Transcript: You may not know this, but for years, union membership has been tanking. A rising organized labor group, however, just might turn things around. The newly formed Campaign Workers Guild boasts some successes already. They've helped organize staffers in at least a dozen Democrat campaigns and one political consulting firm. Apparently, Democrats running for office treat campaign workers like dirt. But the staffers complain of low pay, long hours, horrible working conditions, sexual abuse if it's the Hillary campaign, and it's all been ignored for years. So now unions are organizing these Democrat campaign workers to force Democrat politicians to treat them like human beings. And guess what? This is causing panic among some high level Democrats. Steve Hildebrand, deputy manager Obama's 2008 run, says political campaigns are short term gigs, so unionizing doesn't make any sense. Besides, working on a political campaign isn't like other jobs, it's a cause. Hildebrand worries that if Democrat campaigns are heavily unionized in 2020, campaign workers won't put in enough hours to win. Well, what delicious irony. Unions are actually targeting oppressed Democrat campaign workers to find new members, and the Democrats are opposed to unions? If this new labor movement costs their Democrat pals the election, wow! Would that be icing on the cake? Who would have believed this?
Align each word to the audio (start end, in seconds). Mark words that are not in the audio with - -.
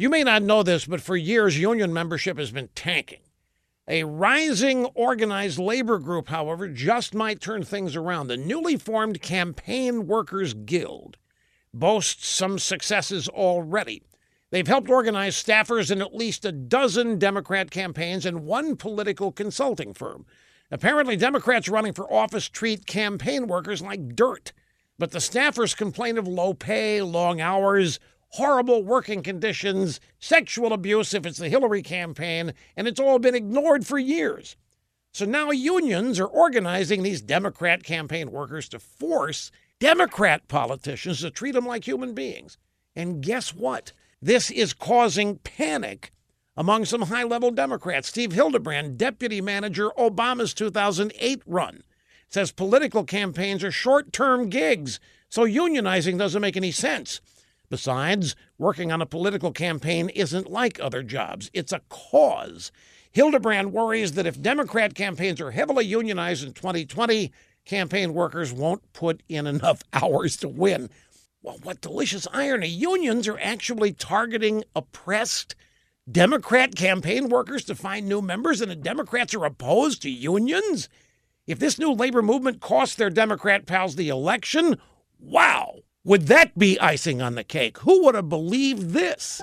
You 0.00 0.08
may 0.08 0.24
not 0.24 0.42
know 0.42 0.62
this, 0.62 0.86
but 0.86 1.02
for 1.02 1.14
years, 1.14 1.58
union 1.58 1.92
membership 1.92 2.38
has 2.38 2.50
been 2.50 2.70
tanking. 2.74 3.20
A 3.86 4.04
rising 4.04 4.86
organized 4.94 5.58
labor 5.58 5.98
group, 5.98 6.28
however, 6.28 6.68
just 6.68 7.14
might 7.14 7.38
turn 7.38 7.64
things 7.64 7.94
around. 7.94 8.28
The 8.28 8.38
newly 8.38 8.78
formed 8.78 9.20
Campaign 9.20 10.06
Workers 10.06 10.54
Guild 10.54 11.18
boasts 11.74 12.26
some 12.26 12.58
successes 12.58 13.28
already. 13.28 14.02
They've 14.50 14.66
helped 14.66 14.88
organize 14.88 15.36
staffers 15.36 15.90
in 15.90 16.00
at 16.00 16.14
least 16.14 16.46
a 16.46 16.52
dozen 16.52 17.18
Democrat 17.18 17.70
campaigns 17.70 18.24
and 18.24 18.46
one 18.46 18.76
political 18.76 19.32
consulting 19.32 19.92
firm. 19.92 20.24
Apparently, 20.70 21.14
Democrats 21.14 21.68
running 21.68 21.92
for 21.92 22.10
office 22.10 22.48
treat 22.48 22.86
campaign 22.86 23.46
workers 23.46 23.82
like 23.82 24.16
dirt. 24.16 24.54
But 24.98 25.10
the 25.10 25.18
staffers 25.18 25.76
complain 25.76 26.16
of 26.16 26.26
low 26.26 26.54
pay, 26.54 27.02
long 27.02 27.42
hours, 27.42 28.00
horrible 28.30 28.82
working 28.82 29.22
conditions, 29.22 30.00
sexual 30.18 30.72
abuse 30.72 31.14
if 31.14 31.26
it's 31.26 31.38
the 31.38 31.48
Hillary 31.48 31.82
campaign, 31.82 32.52
and 32.76 32.86
it's 32.86 33.00
all 33.00 33.18
been 33.18 33.34
ignored 33.34 33.86
for 33.86 33.98
years. 33.98 34.56
So 35.12 35.24
now 35.24 35.50
unions 35.50 36.20
are 36.20 36.26
organizing 36.26 37.02
these 37.02 37.20
Democrat 37.20 37.82
campaign 37.82 38.30
workers 38.30 38.68
to 38.68 38.78
force 38.78 39.50
Democrat 39.80 40.46
politicians 40.46 41.20
to 41.20 41.30
treat 41.30 41.52
them 41.52 41.66
like 41.66 41.86
human 41.86 42.14
beings. 42.14 42.58
And 42.94 43.22
guess 43.22 43.54
what? 43.54 43.92
This 44.22 44.50
is 44.50 44.72
causing 44.72 45.38
panic 45.38 46.12
among 46.56 46.84
some 46.84 47.02
high 47.02 47.24
level 47.24 47.50
Democrats. 47.50 48.08
Steve 48.08 48.32
Hildebrand, 48.32 48.98
deputy 48.98 49.40
manager 49.40 49.90
Obama's 49.98 50.54
2008 50.54 51.42
run, 51.46 51.82
says 52.28 52.52
political 52.52 53.04
campaigns 53.04 53.64
are 53.64 53.72
short 53.72 54.12
term 54.12 54.48
gigs, 54.48 55.00
so 55.28 55.44
unionizing 55.44 56.18
doesn't 56.18 56.42
make 56.42 56.56
any 56.56 56.70
sense. 56.70 57.20
Besides, 57.70 58.34
working 58.58 58.90
on 58.90 59.00
a 59.00 59.06
political 59.06 59.52
campaign 59.52 60.08
isn't 60.08 60.50
like 60.50 60.80
other 60.80 61.04
jobs, 61.04 61.50
it's 61.54 61.72
a 61.72 61.82
cause. 61.88 62.72
Hildebrand 63.12 63.72
worries 63.72 64.12
that 64.12 64.26
if 64.26 64.42
Democrat 64.42 64.96
campaigns 64.96 65.40
are 65.40 65.52
heavily 65.52 65.84
unionized 65.86 66.44
in 66.44 66.52
2020, 66.52 67.30
campaign 67.64 68.12
workers 68.12 68.52
won't 68.52 68.92
put 68.92 69.22
in 69.28 69.46
enough 69.46 69.82
hours 69.92 70.36
to 70.38 70.48
win. 70.48 70.90
Well, 71.42 71.58
what 71.62 71.80
delicious 71.80 72.26
irony. 72.32 72.68
Unions 72.68 73.28
are 73.28 73.38
actually 73.38 73.92
targeting 73.92 74.64
oppressed 74.74 75.54
Democrat 76.10 76.74
campaign 76.74 77.28
workers 77.28 77.64
to 77.66 77.76
find 77.76 78.08
new 78.08 78.20
members, 78.20 78.60
and 78.60 78.70
the 78.70 78.76
Democrats 78.76 79.32
are 79.32 79.44
opposed 79.44 80.02
to 80.02 80.10
unions? 80.10 80.88
If 81.46 81.60
this 81.60 81.78
new 81.78 81.92
labor 81.92 82.20
movement 82.20 82.60
costs 82.60 82.96
their 82.96 83.10
Democrat 83.10 83.64
pals 83.64 83.94
the 83.94 84.08
election, 84.08 84.76
wow! 85.20 85.82
Would 86.04 86.28
that 86.28 86.58
be 86.58 86.80
icing 86.80 87.20
on 87.20 87.34
the 87.34 87.44
cake? 87.44 87.76
Who 87.78 88.04
would 88.04 88.14
have 88.14 88.30
believed 88.30 88.90
this? 88.90 89.42